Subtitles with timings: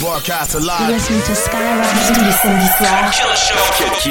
[0.00, 0.80] Broadcast alive.
[0.80, 3.10] You're listening to Skyrock tous les samedis soirs.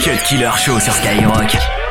[0.02, 1.83] Cut Killer Show sur Skyrock.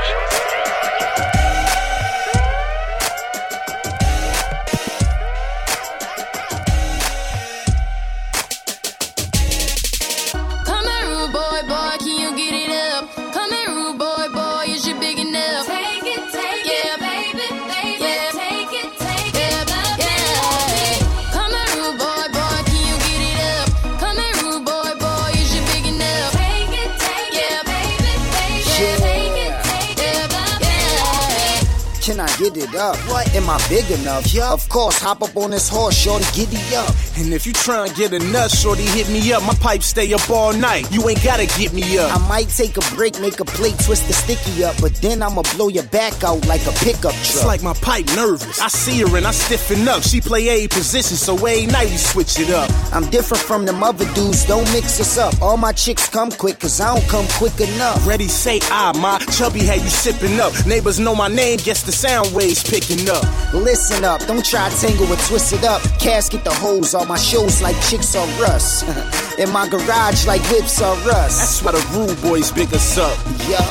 [33.42, 34.32] Am I big enough?
[34.32, 34.52] Yeah.
[34.52, 36.94] Of course, hop up on this horse, shorty, giddy up.
[37.16, 39.42] And if you try and get a nut, shorty, hit me up.
[39.42, 40.90] My pipe stay up all night.
[40.92, 42.14] You ain't gotta get me up.
[42.14, 45.42] I might take a break, make a plate, twist the sticky up, but then I'ma
[45.56, 47.34] blow your back out like a pickup truck.
[47.34, 48.60] It's like my pipe nervous.
[48.60, 50.02] I see her and I stiffen up.
[50.04, 52.70] She play a position, so every night we switch it up.
[52.92, 55.34] I'm different from them other dudes, don't mix us up.
[55.42, 58.06] All my chicks come quick, cause I don't come quick enough.
[58.06, 60.52] Ready, say ah, I, my chubby had you sipping up.
[60.64, 63.31] Neighbors know my name, guess the sound waves picking up.
[63.52, 65.82] Listen up, don't try to tangle or twist it up.
[66.00, 68.84] Casket the holes on my shows like chicks are rust.
[69.38, 71.38] In my garage like whips are rust.
[71.38, 73.16] That's why the rude boys big us up.
[73.48, 73.70] Yup.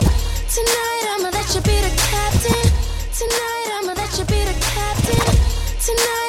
[0.50, 2.72] Tonight I'ma let you be the captain.
[3.14, 5.36] Tonight I'ma let you be the captain.
[5.80, 6.21] Tonight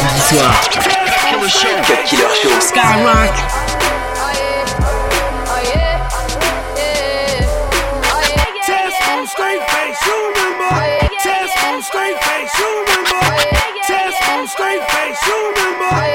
[0.00, 0.54] Samedi soir.
[1.84, 2.60] Cut Killer Show.
[2.60, 3.36] Skyrock.
[8.64, 11.08] Test on straight face, you remember?
[11.20, 13.26] Test on straight face, you remember?
[13.86, 16.09] Test on straight face, you remember?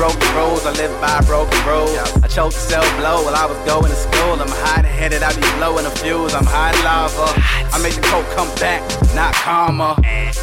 [0.00, 0.06] Guy.
[0.06, 1.96] I broke the rules, I live by broken rules.
[2.22, 4.40] I chose to sell blow while I was going to school.
[4.40, 6.34] I'm hot headed, I be blowing the fuse.
[6.34, 7.32] I'm hot lava.
[7.72, 8.82] I make the coke come back,
[9.14, 9.96] not karma.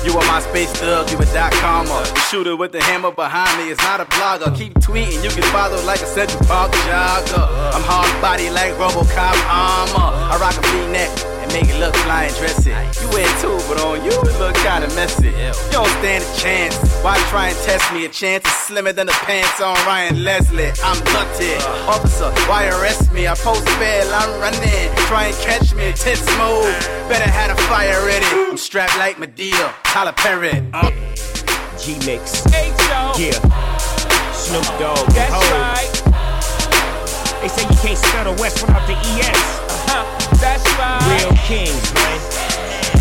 [0.05, 2.03] You are my space thug, you a dot comma.
[2.13, 4.55] The shooter with the hammer behind me is not a blogger.
[4.55, 7.45] Keep tweeting, you can follow like a Central Park jogger.
[7.73, 10.09] I'm hard body like Robocop armor.
[10.31, 12.69] I rock a V-neck and make it look fly and dressy.
[13.01, 15.29] You wear too, but on you it look kinda messy.
[15.29, 16.75] You don't stand a chance.
[17.03, 18.05] Why try and test me?
[18.05, 20.71] A chance is slimmer than the pants on Ryan Leslie.
[20.83, 21.55] I'm lucky.
[21.93, 23.27] Officer, why arrest me?
[23.27, 24.87] I post bail, I'm running.
[25.09, 26.77] Try and catch me, tit smooth.
[27.09, 28.25] Better had a fire ready.
[28.51, 30.55] I'm strapped like Madea, Tyler Perry.
[30.73, 30.91] Uh,
[31.81, 32.45] G Mix.
[33.17, 33.37] Yeah.
[34.31, 35.07] Snoop Dogg.
[35.17, 35.91] That's right.
[37.41, 39.41] They say you can't spell the West without the ES.
[39.89, 40.26] Huh.
[40.39, 41.01] That's right.
[41.17, 42.19] Real kings, man.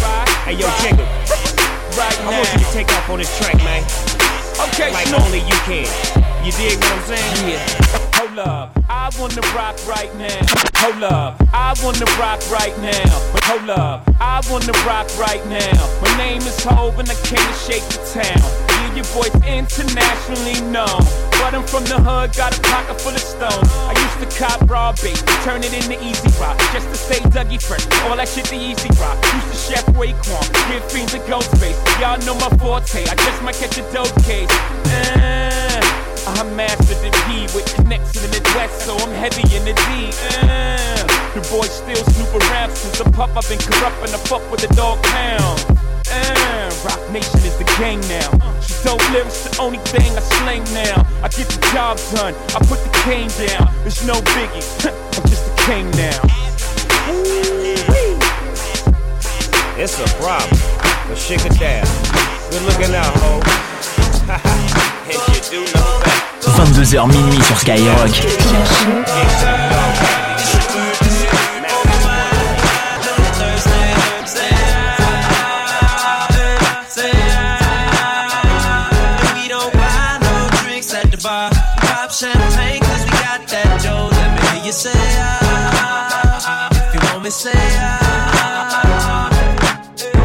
[0.00, 0.28] Right.
[0.44, 1.04] Hey, yo, Jigga.
[1.96, 3.82] Right I want you to take off on this track, man.
[4.68, 5.88] Okay, like so only you can.
[6.44, 7.58] You dig what I'm saying?
[7.58, 7.96] Yeah.
[8.16, 10.40] Hold up, I wanna rock right now.
[10.76, 13.08] Hold up, I wanna rock right now.
[13.44, 15.76] Hold up, I wanna rock right now.
[16.00, 18.40] My name is Hov and I came to shake the town.
[18.68, 21.00] Yeah, your boy's internationally known.
[21.38, 23.70] But I'm from the hood, got a pocket full of stones.
[23.86, 26.58] I used to cop raw bait, turn it into easy rock.
[26.72, 29.16] Just to stay Dougie fresh, all that shit the easy rock.
[29.34, 31.78] Used to chef Raekwon, give fiends a ghost face.
[32.00, 34.50] Y'all know my forte, I just might catch a dope case.
[34.90, 35.80] Uh,
[36.26, 40.10] I mastered the P with connects in the West, so I'm heavy in the D.
[40.40, 43.30] Uh, the boy still snoop around since a pup.
[43.36, 45.95] I've been corrupt and fuck with the dog pound.
[46.16, 48.30] Uh, Roc Nation is the gang now.
[48.60, 51.04] She dope lyrics, the only thing I slang now.
[51.22, 53.68] I get the job done, I put the cane down.
[53.84, 54.64] It's no biggie,
[55.16, 56.20] I'm just a king now.
[59.78, 60.58] It's a problem,
[61.06, 61.84] but shake it down.
[62.50, 63.40] Good looking out, ho.
[65.12, 66.26] and you do know that.
[66.56, 68.10] 22h minuit sur Skyrock.
[87.26, 87.50] Me, say
[87.82, 89.26] ah.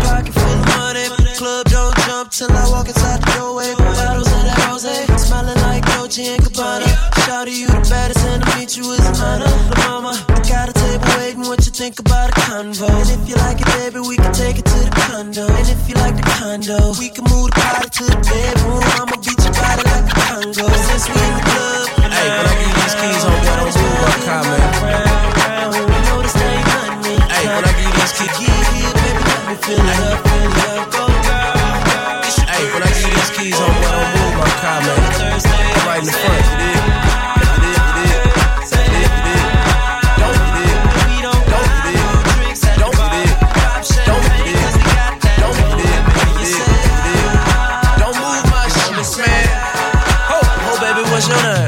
[0.05, 1.09] Pocket full of money.
[1.33, 3.73] Club don't jump till I walk inside the doorway.
[3.73, 4.85] Bottles of that rose.
[5.17, 6.85] Smelling like Dolce and Gabbana.
[7.25, 9.49] Shout to you the baddest and to meet you is an honor.
[9.69, 10.13] But mama,
[10.45, 11.41] got a table waiting.
[11.49, 12.85] What you think about a convo?
[12.85, 15.49] And if you like it, baby, we can take it to the condo.
[15.49, 18.85] And if you like the condo, we can move the party to the bedroom.
[19.01, 20.69] I'ma beat your body like a Congo.
[20.69, 21.30] Since we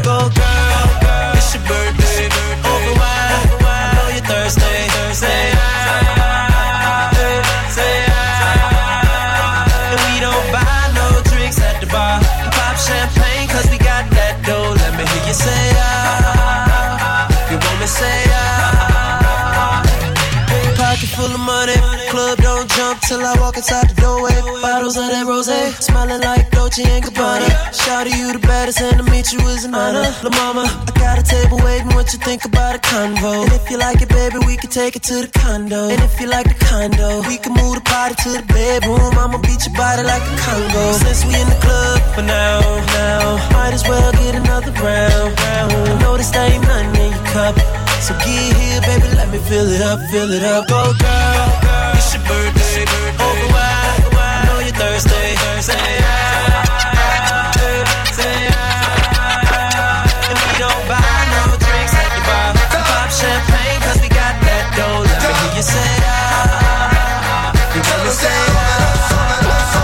[0.03, 2.27] Go girl, it's your birthday.
[2.71, 3.31] Over wine,
[3.67, 4.75] I know you're thirsty.
[5.11, 7.11] Say ah,
[7.75, 9.91] say ah.
[9.91, 12.19] And we don't buy no drinks at the bar.
[12.55, 14.71] Pop champagne 'cause we got that dough.
[14.81, 17.27] Let me hear you say ah.
[17.51, 19.83] You want me say ah.
[20.79, 21.75] Pocket full of money.
[22.09, 24.37] Club don't jump till I walk inside the doorway.
[24.61, 25.51] Bottles of that rose,
[25.85, 27.05] smelling like Dolce and.
[27.73, 30.09] Shout to you the baddest, and to meet you is an honor.
[30.23, 31.93] La mama, I got a table waiting.
[31.93, 33.43] What you think about a convo?
[33.43, 35.89] And if you like it, baby, we can take it to the condo.
[35.89, 39.13] And if you like the condo, we can move the party to the bedroom.
[39.13, 40.93] I'ma beat your body like a Congo.
[40.93, 42.61] Since we in the club for now,
[42.97, 45.37] now, might as well get another round.
[45.37, 46.01] round.
[46.01, 47.53] Know this ain't nothing in your cup.
[48.01, 50.67] So get here, baby, let me fill it up, fill it up.
[50.67, 53.02] Go, girl, it's your birthday.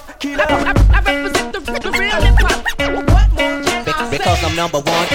[0.00, 0.44] cut killer.
[0.48, 2.64] I, I, I represent the, the real hip hop.
[2.78, 4.46] What more can Be- I because say?
[4.46, 5.08] I'm number one.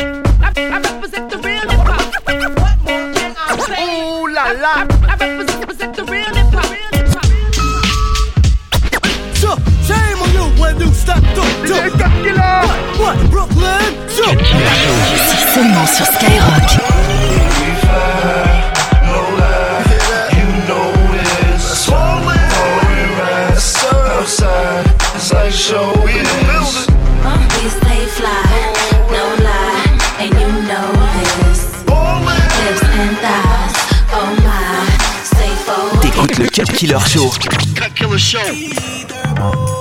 [0.44, 2.14] I, I represent the real hip hop.
[2.26, 3.84] What more can I say?
[3.84, 4.74] Ooh la la.
[4.74, 6.72] I, I, I represent, the real hip hop.
[9.36, 9.50] So
[9.88, 11.24] shame on you when you stop?
[11.34, 11.54] through.
[11.64, 12.14] DJ Cut
[13.00, 14.10] What, what Brooklyn?
[14.10, 14.26] So.
[15.54, 16.83] Seulement sur Skyrock.
[36.84, 37.30] Killer Show.
[37.76, 39.73] Cut Killer Show.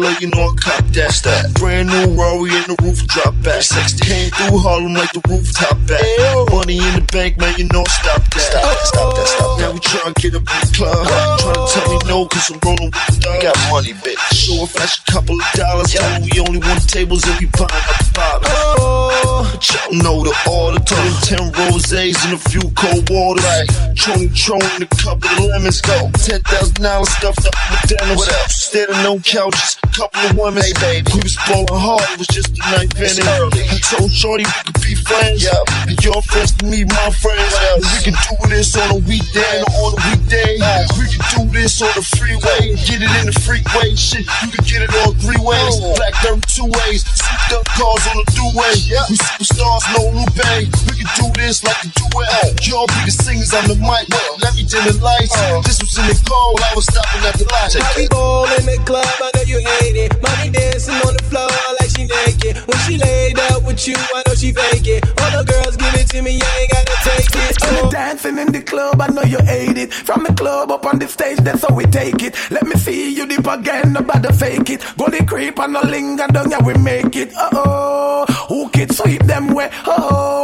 [0.00, 0.84] Dealer, you know I cop
[1.24, 1.54] that.
[1.54, 3.62] Brand new Rory in the roof drop back.
[3.62, 6.02] 60 came through Harlem like the rooftop back.
[6.52, 8.40] Money in the bank, man, you know stop that.
[8.40, 9.64] Stop that, stop that, stop that.
[9.66, 11.06] Now we tryna get up in the club.
[11.06, 13.42] Tryna tell me no, cause I'm rolling with the dog.
[13.42, 14.22] Got money, bitch.
[14.34, 15.94] So I flash a couple of dollars.
[15.94, 16.20] Yeah.
[16.22, 18.46] We only want tables and we buying up the bottles.
[19.52, 20.80] But y'all know the order.
[20.86, 23.44] Total 10 rosés and a few cold waters.
[23.44, 23.68] Right.
[23.96, 25.80] Tron Tron and a couple of lemons.
[25.80, 26.10] Go.
[26.22, 28.16] $10,000 stuffed up with denim.
[28.16, 28.54] What else?
[28.54, 29.76] Standing on couches.
[29.96, 30.62] Couple of women.
[30.62, 31.10] Hey, baby.
[31.14, 32.04] We was ballin' hard.
[32.12, 33.26] It was just a the ninth inning.
[33.26, 35.44] I told Shorty we could be friends.
[35.44, 35.88] Yeah.
[35.88, 37.52] And your friends can meet my friends.
[37.56, 40.60] And we can do this on a weekday or on a weekday.
[40.98, 42.76] We can do this on the freeway.
[42.84, 43.94] Get it in the freeway.
[43.96, 45.80] Shit, you can get it on three ways.
[45.96, 47.04] Black dirt two ways.
[47.16, 48.76] Souped up cars on the two-way.
[49.08, 50.68] We superstars, no Lupe.
[50.84, 52.66] We can do this like a duet.
[52.66, 54.06] Y'all be the singers on the mic.
[54.42, 55.34] Let me dim the lights.
[55.66, 56.60] This was in the cold.
[56.60, 57.74] I was stopping at the light.
[57.74, 60.10] How we ball in the club, I know you hate it.
[60.22, 62.58] Mommy dancing on the floor like she naked.
[62.66, 65.06] When she laid up with you, I know she fake it.
[65.20, 67.54] All the girls give it to me, I ain't gotta take it.
[67.62, 69.92] When dancing in the club, I know you hate it.
[69.92, 72.34] From the club up on the stage, that's how we take it.
[72.50, 74.80] Let me see you dip again, nobody fake it.
[74.96, 77.34] Go the creep and no linger down, yeah, we make it.
[77.34, 79.70] Uh oh, who kid sweep them way?
[79.86, 80.36] Uh oh,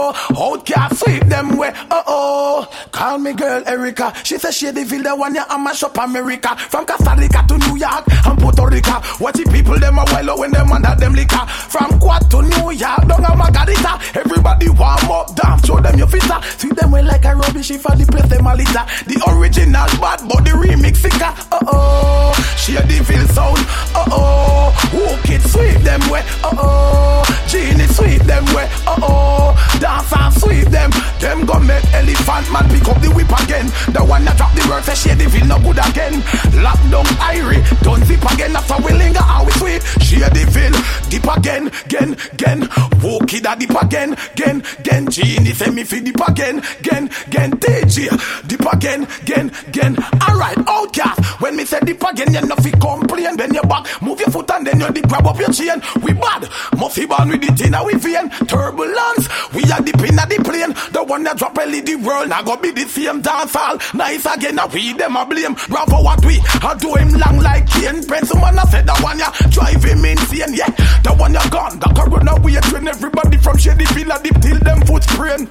[0.53, 1.73] outcast sweep them way.
[1.91, 4.13] Uh oh, call me girl Erica.
[4.25, 6.57] She says she the the one yeah, I mash up America.
[6.57, 9.01] From Costa Rica to New York and Puerto Rico.
[9.21, 11.45] Watch the people them a while when them under them liquor.
[11.47, 13.99] From Quad to New York, down a Margarita.
[14.15, 16.41] Everybody warm up, dance, show them your fitter.
[16.59, 18.85] Sweep them way like a rubbish if I the place them a litter.
[19.07, 21.33] The original bad, but the remix sicker.
[21.51, 23.59] Uh oh, she a the feel sound.
[23.95, 26.23] Uh oh, who kid sweep them way.
[26.45, 28.69] Uh oh, Genie sweep them way.
[28.87, 30.91] Uh oh, dance and sweep them.
[31.23, 33.67] Them go make elephant man pick up the whip again.
[33.95, 36.19] The one that drop the word say the feel no good again.
[36.59, 38.57] Lock down Irie, don't zip again.
[38.59, 39.83] After we linger, how we sweep.
[40.23, 40.75] The feel
[41.11, 42.61] dip again, again, again.
[43.33, 45.09] Kid a dip again, again, again.
[45.11, 47.51] Genie say me fi dip again, again, again.
[47.53, 48.12] DJ
[48.47, 49.97] dip again, again, again.
[50.29, 51.41] Alright, outcast.
[51.41, 53.37] When me say dip again, you no fi complain.
[53.37, 55.81] Then you back, move your foot and then you dip grab up your chain.
[56.03, 56.43] We bad,
[56.77, 58.29] Muffy born with it in our vein.
[58.47, 60.75] Turbulence, we are dipping at the plane.
[60.93, 63.79] The one that drop LED world, now go be the same dance hall.
[63.95, 65.55] Nice again, now we them a blame.
[65.69, 68.05] Bravo what we, I do him long like Kane.
[68.05, 70.53] Prince man, I said the one ya drive him insane.
[70.53, 70.69] Yeah,
[71.01, 74.81] the one ya gone, the corona we train everybody from Shady Villa dip till them
[74.87, 75.49] foot sprain.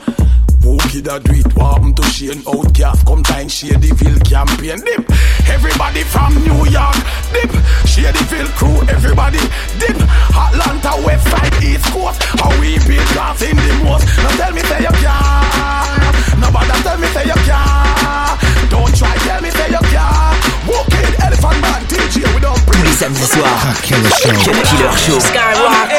[0.64, 1.46] Who kid a do it?
[1.56, 2.42] What happened to Shane?
[2.48, 5.04] Outcast come time Shadyville campaign dip.
[5.50, 6.96] Everybody from New York
[7.34, 7.52] dip.
[7.90, 9.40] Shadyville crew, everybody
[9.80, 9.98] dip.
[10.32, 12.22] Atlanta, West Side, East Coast.
[12.40, 14.06] How we beat dance in the most.
[14.22, 16.40] Now tell me say you can.
[16.40, 18.38] Nobody tell me say you can.
[18.70, 20.34] Don't try tell me say you can.
[20.70, 23.50] Walk in, Elephant Man, DJ, we don't Tous les samedis soirs.
[23.66, 25.20] Cut Killer Show.
[25.34, 25.68] I'm ill.
[25.68, 25.91] I'm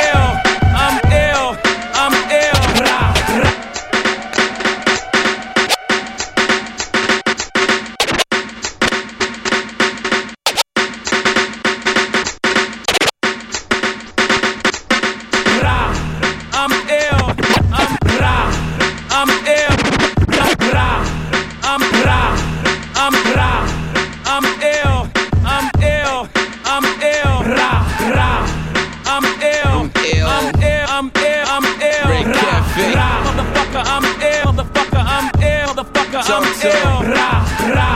[36.41, 37.03] ill.
[37.13, 37.45] Ra,
[37.77, 37.91] ra.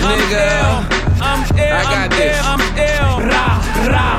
[0.00, 0.48] Nigga,
[1.20, 1.76] I'm ill.
[1.76, 2.40] I got I'm this.
[2.42, 2.67] I'm ill.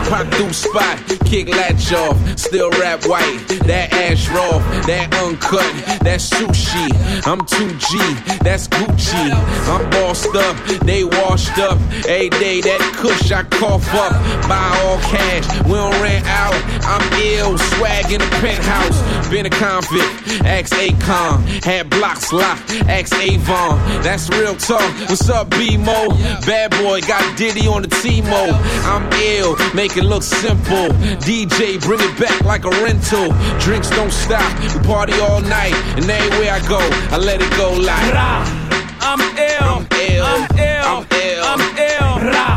[0.09, 3.37] Pop through spot, kick latch off, still rap white.
[3.69, 5.69] That ash raw, that uncut,
[6.01, 6.89] that sushi.
[7.27, 9.29] I'm 2G, that's Gucci.
[9.69, 11.77] I'm bossed up, they washed up.
[12.09, 14.13] Every day that kush I cough up.
[14.49, 16.57] Buy all cash, we don't rent out.
[16.89, 19.29] I'm ill, swag in the penthouse.
[19.29, 21.63] Been a convict, ex Akon.
[21.63, 23.77] Had blocks locked, ex Avon.
[24.01, 24.81] That's real talk.
[25.07, 26.09] What's up, B-Mo?
[26.47, 28.57] Bad boy got Diddy on the T-Mo.
[28.89, 30.89] I'm ill, make it look simple.
[31.27, 33.31] DJ, bring it back like a rental.
[33.59, 35.73] Drinks don't stop, we party all night.
[35.97, 36.79] And everywhere I go,
[37.11, 38.13] I let it go like.
[38.13, 38.45] Ra.
[39.01, 39.69] I'm ill.
[39.75, 40.25] I'm ill.
[40.25, 40.85] I'm ill.
[40.85, 41.43] I'm ill.
[41.43, 42.48] I'm ill.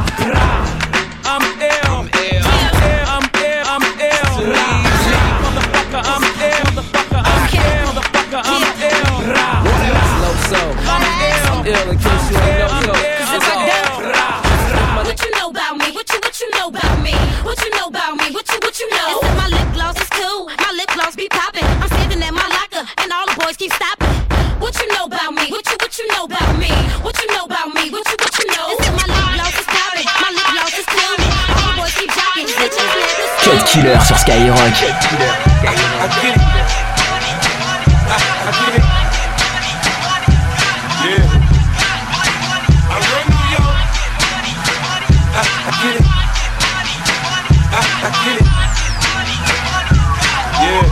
[50.60, 50.86] Yeah.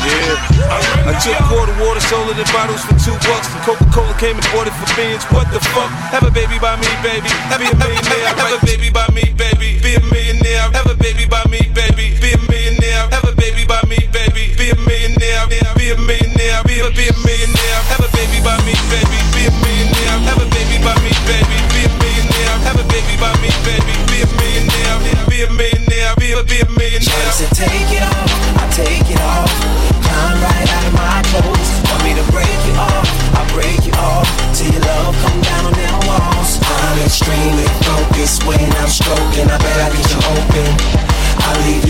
[0.00, 0.50] Yeah.
[1.04, 3.50] I took quarter water, sold it in bottles for two bucks.
[3.52, 5.24] And Coca-Cola came and bought it for beans.
[5.34, 5.90] What the fuck?
[6.14, 7.28] Have a baby by me, baby.
[7.58, 8.32] Be a millionaire.
[8.32, 9.82] Have a baby by me, baby.
[9.82, 10.70] Be a millionaire.
[10.72, 11.59] Have a baby by me,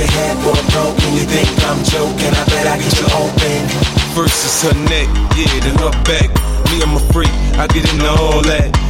[0.00, 1.14] I leave your headboard broken.
[1.14, 2.32] You think I'm joking?
[2.32, 3.68] I bet I get you open.
[4.14, 6.30] First is her neck, yeah, then her back.
[6.70, 8.89] Me, I'm a freak, I get into all that.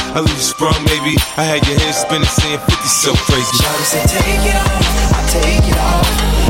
[0.11, 1.15] I leave you sprung, maybe.
[1.39, 3.47] I had your head spinning, saying 50 so crazy.
[3.61, 6.09] Shawty said take it off, I take it off.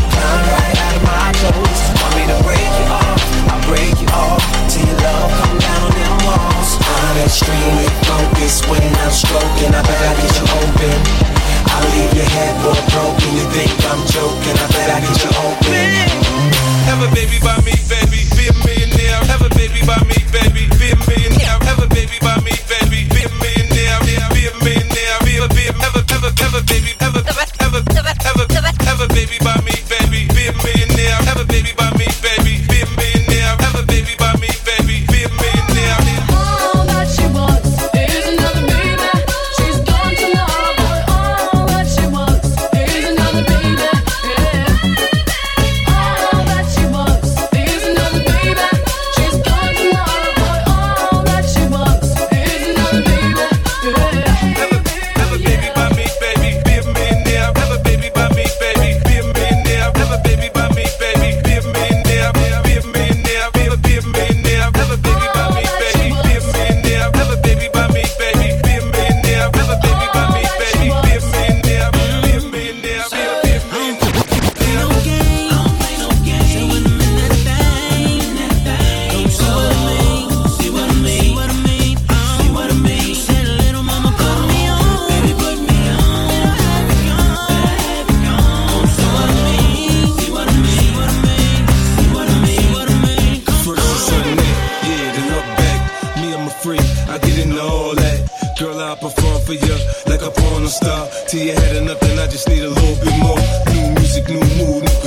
[0.09, 1.81] Climb right out of my clothes.
[2.01, 3.21] Want me to break you off,
[3.53, 4.41] I break you off.
[4.65, 6.69] Till your love come down them walls.
[6.81, 9.71] I'm extremely focused when I'm stroking.
[9.77, 10.97] I bet I get you open.
[11.69, 13.29] I leave your headboard broken.
[13.37, 14.57] You think I'm joking?
[14.57, 15.85] I bet I get you open.
[16.89, 17.60] Have a baby by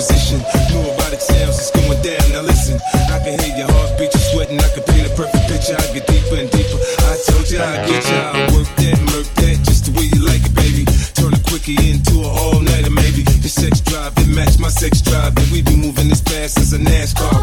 [0.04, 0.38] position.
[0.72, 2.24] New erotic sounds, it's going down.
[2.32, 2.76] Now listen,
[3.08, 4.60] I can hear your heartbeat, you're sweating.
[4.60, 5.76] I can paint a perfect picture.
[5.76, 6.78] I get deeper and deeper.
[7.08, 8.20] I told you I get you.
[8.20, 10.84] I work that, murk that, just the way you like it, baby.
[11.16, 13.22] Turn a quickie into an all nighter, maybe.
[13.24, 15.36] The sex drive, it match my sex drive.
[15.36, 17.33] And we be moving as fast as a NASCAR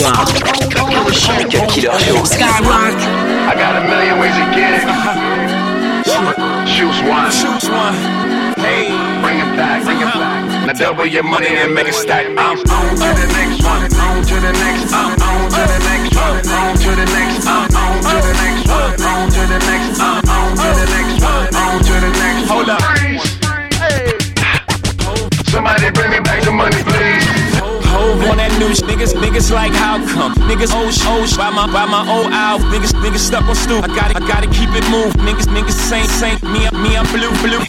[0.00, 0.32] Cut
[0.90, 1.36] Killer Show.
[2.24, 2.96] Skyrock.
[3.44, 4.84] I got a million ways to get it.
[6.72, 7.30] Choose one.
[7.30, 7.94] Choose one.
[8.56, 8.88] Hey,
[9.20, 10.48] bring it back, bring it back.
[10.48, 10.66] Uh-huh.
[10.66, 12.26] Now double your money and make it stack.
[12.26, 14.09] I'm on to the next one.
[29.50, 30.34] Like how come?
[30.46, 32.60] Niggas oh sh- oh by my by my old out.
[32.72, 33.84] Niggas niggas stuck on stoop.
[33.84, 35.18] I gotta I gotta keep it moved.
[35.18, 36.42] Niggas niggas saint saint.
[36.42, 37.62] Me I'm me I'm blue blue.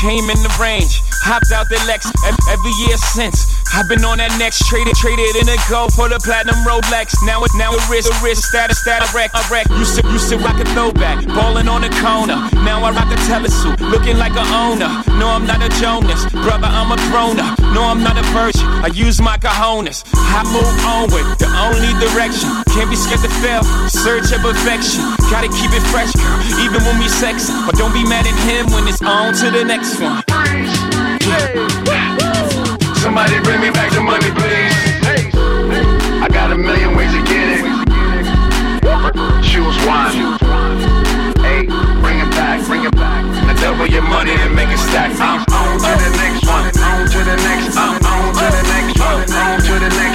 [0.00, 1.02] Came in the range.
[1.22, 3.57] Hopped out the Lex every year since.
[3.74, 7.14] I've been on that next traded traded in a go for the platinum Rolex.
[7.24, 9.68] Now it now it wrist wrist status status wreck a wreck.
[9.76, 12.36] Used to used to rock a throwback, ballin' on the corner.
[12.64, 14.90] Now I rock a telesuit, looking like a owner.
[15.20, 16.66] No, I'm not a Jonas, brother.
[16.66, 17.58] I'm a grown up.
[17.76, 18.66] No, I'm not a virgin.
[18.82, 20.02] I use my cojones.
[20.14, 22.48] I move onward, the only direction.
[22.72, 23.62] Can't be scared to fail.
[23.88, 25.04] Search of perfection.
[25.30, 27.52] Gotta keep it fresh, girl, even when we sexy.
[27.66, 30.24] But don't be mad at him when it's on to the next one.
[33.08, 34.76] Somebody bring me back the money, please.
[36.20, 37.64] I got a million ways to get it.
[39.40, 40.36] Choose one.
[41.40, 41.64] Hey,
[42.04, 43.24] bring it back, bring it back.
[43.46, 45.16] Now double your money and make it stack.
[45.20, 46.68] I'm on to the next one.
[46.84, 47.76] On to the next.
[47.78, 49.24] I'm on to the next one.
[49.24, 50.07] On to the next.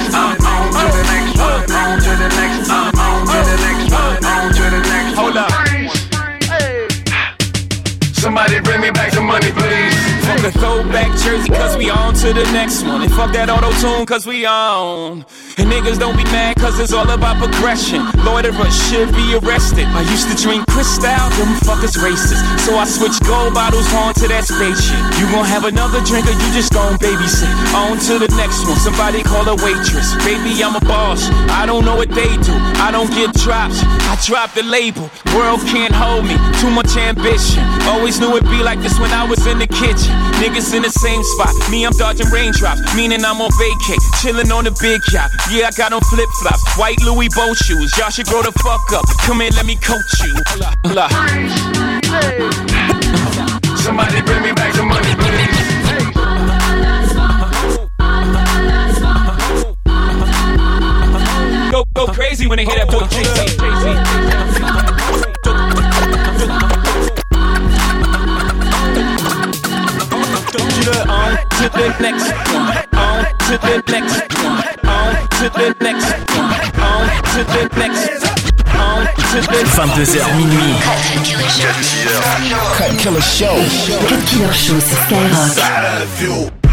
[10.44, 13.00] A throwback jersey, cause we on to the next one.
[13.00, 15.24] And fuck that auto tune, cause we on.
[15.56, 18.04] And niggas don't be mad, cause it's all about progression.
[18.24, 19.88] Loiterers should be arrested.
[19.96, 22.44] I used to drink Cristal, them fuckers racist.
[22.60, 25.00] So I switched gold bottles on to that spaceship.
[25.16, 27.48] You gon' have another drink, or you just gon' babysit.
[27.72, 30.12] On to the next one, somebody call a waitress.
[30.28, 31.24] Baby, I'm a boss.
[31.56, 32.54] I don't know what they do.
[32.84, 33.80] I don't get drops.
[33.80, 35.08] I drop the label.
[35.32, 36.36] World can't hold me.
[36.60, 37.64] Too much ambition.
[37.88, 40.12] Always knew it'd be like this when I was in the kitchen.
[40.44, 41.56] Niggas in the same spot.
[41.70, 42.94] Me, I'm dodging raindrops.
[42.94, 43.96] Meaning I'm on vacay.
[44.20, 45.30] Chilling on the big yacht.
[45.48, 46.60] Yeah, I got on flip flops.
[46.76, 47.96] White Louis boat shoes.
[47.96, 49.08] Y'all should grow the fuck up.
[49.24, 50.36] Come in, let me coach you.
[53.80, 55.72] Somebody bring me back the money, please.
[61.72, 63.08] Go, go crazy when they hear that boy
[70.84, 72.76] On to the next one.
[72.92, 74.60] On to the next one.
[74.84, 76.52] On to the next one.
[76.84, 78.04] On to the next.
[78.74, 80.76] On to the 22h minuit.
[82.76, 83.56] Cut Killer Show.
[84.08, 86.63] Cut Killer Show, Skyrock.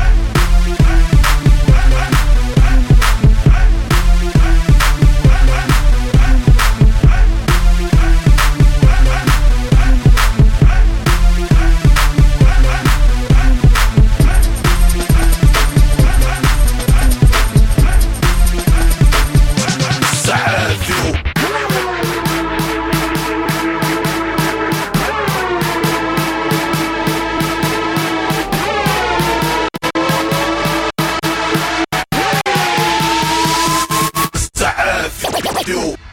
[35.63, 36.10] do.